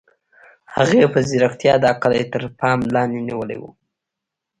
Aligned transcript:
هغې 0.75 1.03
په 1.13 1.19
ځیرتیا 1.29 1.73
دا 1.85 1.91
کلی 2.01 2.23
تر 2.33 2.41
پام 2.59 2.79
لاندې 2.95 3.19
نیولی 3.27 3.57
و 3.59 3.63